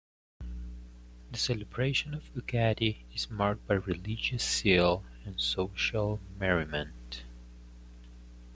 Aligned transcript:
The 1.31 1.37
celebration 1.37 2.15
of 2.15 2.33
Ugadi 2.33 3.03
is 3.13 3.29
marked 3.29 3.67
by 3.67 3.75
religious 3.75 4.43
zeal 4.43 5.05
and 5.25 5.39
social 5.39 6.19
merriment. 6.39 7.21